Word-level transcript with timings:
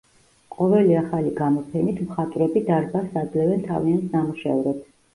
ყოველი 0.53 0.97
ახალი 1.01 1.33
გამოფენით, 1.41 2.01
მხატვრები 2.09 2.65
დარბაზს 2.73 3.23
აძლევენ 3.25 3.65
თავიანთ 3.71 4.21
ნამუშევრებს. 4.21 4.87